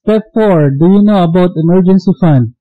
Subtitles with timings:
[0.00, 2.56] Step 4, do you know about emergency fund?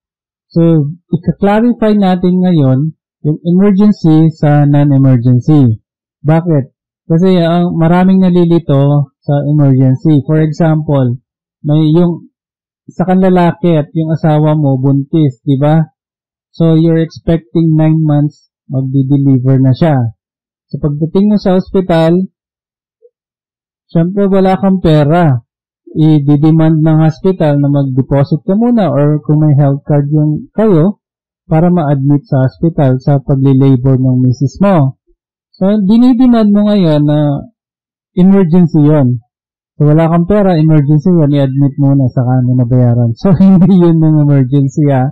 [0.52, 5.80] So, ika-clarify natin ngayon yung emergency sa non-emergency.
[6.20, 6.76] Bakit?
[7.08, 10.20] Kasi ang maraming nalilito sa emergency.
[10.28, 11.16] For example,
[11.64, 12.28] may yung
[12.92, 15.80] sa kanlalaki at yung asawa mo buntis, di ba?
[16.52, 19.96] So, you're expecting 9 months magdi-deliver na siya.
[20.68, 22.30] So, pagdating mo sa hospital,
[23.88, 25.49] syempre wala kang pera.
[25.98, 31.02] I-demand ng hospital na mag-deposit ka muna or kung may health card yung kayo
[31.50, 35.02] para ma-admit sa hospital sa pagli-labor ng misis mo.
[35.58, 37.42] So, dinidemand mo ngayon na
[38.14, 39.18] emergency yon.
[39.82, 43.18] So, wala kang pera, emergency yon, i-admit muna sa mo nabayaran.
[43.18, 45.10] So, hindi yun ng emergency ha.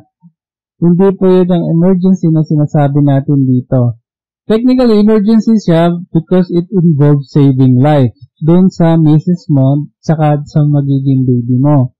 [0.77, 3.98] Hindi po yun ang emergency na sinasabi natin dito.
[4.46, 8.13] Technically, emergency siya because it involves saving life
[8.44, 11.94] doon sa misis mo saka sa magiging baby mo.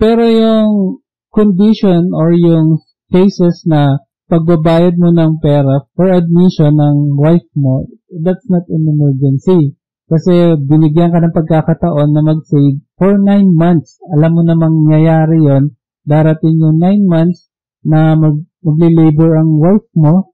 [0.00, 2.80] Pero yung condition or yung
[3.12, 7.84] cases na pagbabayad mo ng pera for admission ng wife mo,
[8.24, 9.76] that's not an emergency.
[10.08, 14.00] Kasi binigyan ka ng pagkakataon na mag-save for 9 months.
[14.12, 15.72] Alam mo na mangyayari yon
[16.04, 17.48] darating yung 9 months
[17.84, 20.32] na mag magli-labor ang wife mo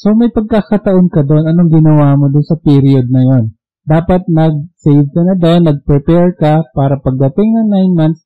[0.00, 3.52] So may pagkakataon ka doon, anong ginawa mo doon sa period na yon?
[3.90, 8.22] Dapat nag-save ka na doon, nag-prepare ka para pagdating ng 9 months,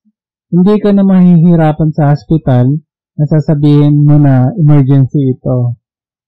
[0.53, 2.85] hindi ka na mahihirapan sa hospital
[3.17, 5.81] na sasabihin mo na emergency ito.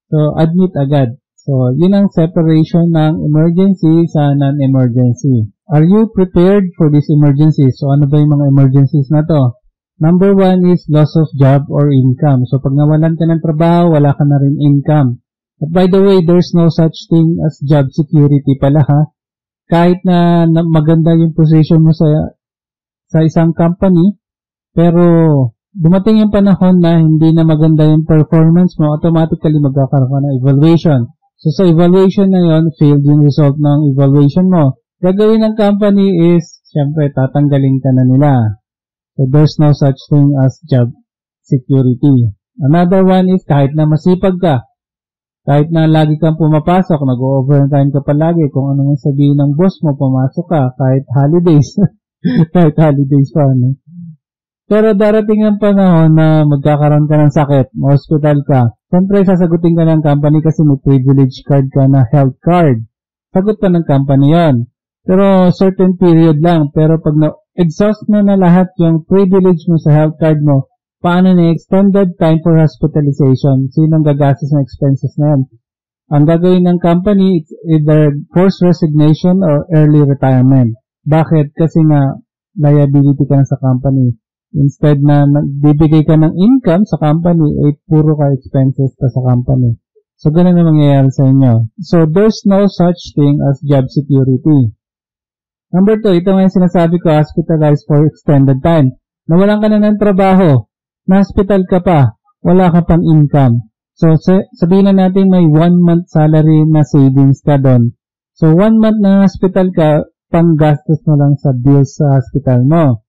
[0.08, 1.20] So, admit agad.
[1.36, 5.52] So, yun ang separation ng emergency sa non-emergency.
[5.68, 7.68] Are you prepared for this emergency?
[7.76, 9.52] So, ano ba yung mga emergencies na to?
[10.00, 12.48] Number one is loss of job or income.
[12.48, 15.20] So, pag nawalan ka ng trabaho, wala ka na rin income.
[15.60, 19.00] But by the way, there's no such thing as job security pala ha.
[19.66, 22.06] Kahit na, maganda yung position mo sa
[23.06, 24.18] sa isang company,
[24.74, 25.02] pero
[25.70, 31.00] dumating yung panahon na hindi na maganda yung performance mo, automatically magkakaroon ka ng evaluation.
[31.38, 34.82] So sa evaluation na yon, failed yung result ng evaluation mo.
[34.98, 38.32] Gagawin ng company is, syempre, tatanggalin ka na nila.
[39.14, 40.90] So there's no such thing as job
[41.46, 42.34] security.
[42.58, 44.65] Another one is kahit na masipag ka,
[45.46, 49.94] kahit na lagi kang pumapasok, nag-overtime ka palagi, kung ano ang sabihin ng boss mo,
[49.94, 51.70] pumasok ka, kahit holidays.
[52.54, 53.78] kahit holidays pa, no?
[54.66, 60.02] Pero darating ang panahon na magkakaroon ka ng sakit, hospital ka, siyempre sasagutin ka ng
[60.02, 62.82] company kasi may privilege card ka na health card.
[63.30, 64.66] Sagot ka ng company yon.
[65.06, 66.74] Pero certain period lang.
[66.74, 70.66] Pero pag na-exhaust mo na lahat yung privilege mo sa health card mo,
[71.00, 73.68] paano na extended time for hospitalization?
[73.72, 75.42] Sinong gagastos ng expenses na yan?
[76.06, 80.78] Ang gagawin ng company, it's either forced resignation or early retirement.
[81.02, 81.50] Bakit?
[81.58, 82.14] Kasi nga,
[82.54, 84.14] liability ka na sa company.
[84.54, 89.76] Instead na bibigay ka ng income sa company, eh, puro ka expenses pa sa company.
[90.16, 91.74] So, ganun na mangyayari sa inyo.
[91.82, 94.72] So, there's no such thing as job security.
[95.74, 98.96] Number two, ito nga yung sinasabi ko, hospitalized for extended time.
[99.26, 100.70] Nawalan ka na ng trabaho
[101.06, 103.70] na-hospital ka pa, wala ka pang income.
[103.96, 104.12] So,
[104.52, 107.96] sabihin na natin may one month salary na savings ka doon.
[108.36, 113.06] So, one month na hospital ka, panggastos mo lang sa bills sa hospital mo.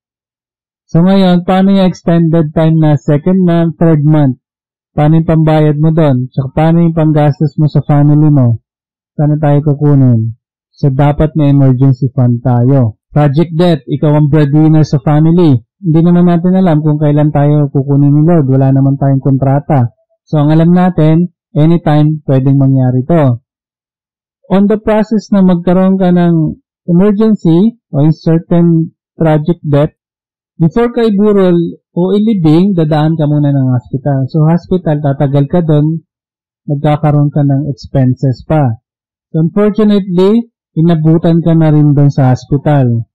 [0.87, 4.39] So, ngayon, paano yung extended time na second month, third month?
[4.95, 6.31] Paano yung pambayad mo doon?
[6.31, 8.63] Tsaka paano yung panggastos mo sa family mo?
[9.19, 10.39] Saan tayo kukunin?
[10.71, 12.95] So, dapat may emergency fund tayo.
[13.11, 18.09] Project debt, ikaw ang breadwinner sa family hindi naman natin alam kung kailan tayo kukunin
[18.09, 18.49] ni Lord.
[18.49, 19.93] Wala naman tayong kontrata.
[20.25, 23.45] So, ang alam natin, anytime pwedeng mangyari to.
[24.49, 26.57] On the process na magkaroon ka ng
[26.89, 29.93] emergency o certain project debt,
[30.57, 31.55] before ka iburol
[31.93, 34.25] o ilibing, dadaan ka muna ng hospital.
[34.33, 36.01] So, hospital, tatagal ka doon,
[36.65, 38.81] magkakaroon ka ng expenses pa.
[39.29, 43.05] So, unfortunately, inabutan ka na rin doon sa hospital.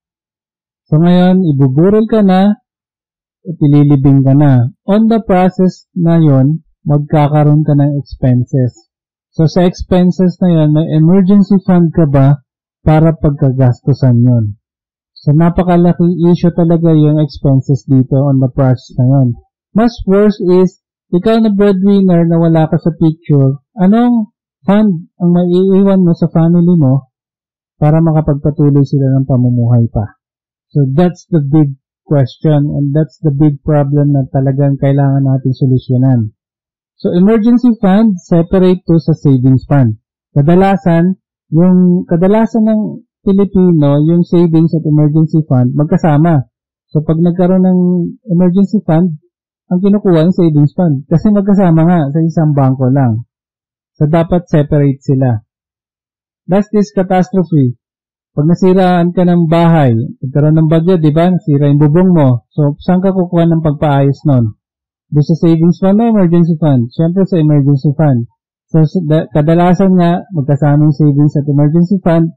[0.93, 2.53] So ngayon, ibuburol ka na
[3.49, 4.77] at ililibing ka na.
[4.85, 8.93] On the process na yon, magkakaroon ka ng expenses.
[9.33, 12.45] So sa expenses na yon, may emergency fund ka ba
[12.85, 14.61] para pagkagastusan yon?
[15.17, 19.29] So napakalaking issue talaga yung expenses dito on the process na yon.
[19.73, 20.77] Mas worse is,
[21.09, 24.29] ikaw na breadwinner na wala ka sa picture, anong
[24.69, 27.09] fund ang maiiwan mo sa family mo
[27.81, 30.21] para makapagpatuloy sila ng pamumuhay pa?
[30.73, 31.77] So that's the big
[32.09, 36.33] question and that's the big problem na talagang kailangan natin solusyonan.
[36.97, 40.01] So emergency fund, separate to sa savings fund.
[40.33, 41.21] Kadalasan,
[41.53, 42.81] yung kadalasan ng
[43.23, 46.51] Pilipino, yung savings at emergency fund, magkasama.
[46.91, 47.81] So, pag nagkaroon ng
[48.29, 49.17] emergency fund,
[49.71, 51.07] ang kinukuha yung savings fund.
[51.07, 53.25] Kasi magkasama nga sa isang bangko lang.
[53.95, 55.41] So, dapat separate sila.
[56.51, 57.79] Last is catastrophe.
[58.33, 61.29] Pag nasiraan ka ng bahay, nagkaroon ng bagyo, di ba?
[61.29, 62.49] Nasira yung bubong mo.
[62.57, 64.57] So, saan ka kukuha ng pagpaayos nun?
[65.13, 66.89] Doon sa savings fund o emergency fund?
[66.89, 68.25] Siyempre sa emergency fund.
[68.73, 68.89] So,
[69.37, 72.33] kadalasan nga, magkasama yung savings at emergency fund,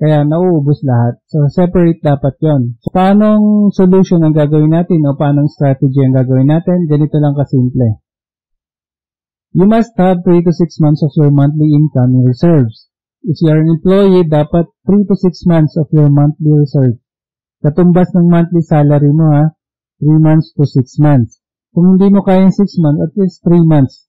[0.00, 1.20] kaya nauubos lahat.
[1.28, 2.80] So, separate dapat yon.
[2.80, 6.88] So, paanong solution ang gagawin natin o paanong strategy ang gagawin natin?
[6.88, 8.00] Ganito lang kasimple.
[9.52, 12.87] You must have 3 to 6 months of your monthly income in reserves.
[13.26, 17.02] If you are an employee, dapat 3 to 6 months of your monthly reserve.
[17.58, 19.50] Katumbas ng monthly salary mo ha,
[19.98, 21.42] 3 months to 6 months.
[21.74, 24.06] Kung hindi mo kaya 6 months, at least 3 months.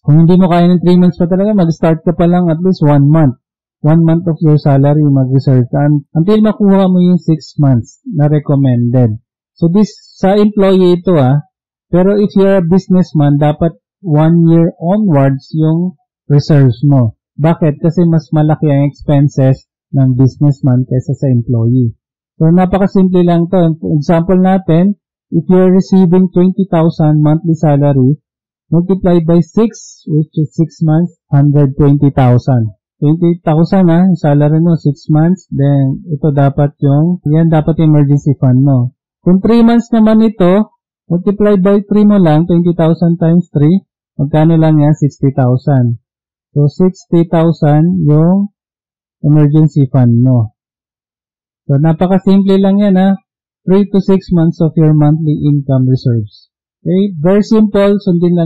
[0.00, 2.80] Kung hindi mo kaya ng 3 months pa talaga, mag-start ka pa lang at least
[2.80, 3.36] 1 month.
[3.84, 5.84] 1 month of your salary mag-reserve ka
[6.16, 9.20] until makuha mo yung 6 months na recommended.
[9.60, 11.44] So this sa employee ito ah,
[11.92, 17.16] pero if you're a businessman, dapat 1 year onwards yung reserves mo.
[17.36, 17.84] Bakit?
[17.84, 21.92] Kasi mas malaki ang expenses ng businessman kaysa sa employee.
[22.36, 23.76] So napakasimple lang to.
[23.96, 24.96] Example natin,
[25.32, 28.20] if you're receiving 20,000 monthly salary,
[28.72, 29.52] multiplied by 6,
[30.08, 32.12] which is 6 months, 120,000.
[32.96, 33.44] 20,000
[33.92, 38.96] ha, salary mo 6 months, then ito dapat yung, yan dapat yung emergency fund mo.
[39.20, 40.72] Kung 3 months naman ito,
[41.08, 43.84] multiplied by 3 mo lang, 20,000 times 3,
[44.16, 44.96] magkano lang yan?
[44.96, 46.00] 60,000.
[46.56, 48.48] So, 60,000 yung
[49.20, 50.56] emergency fund mo.
[51.68, 53.20] So, napaka-simple lang yan ha.
[53.68, 56.48] 3 to 6 months of your monthly income reserves.
[56.80, 57.12] Okay?
[57.18, 57.98] Very simple.
[57.98, 58.44] Sundin lang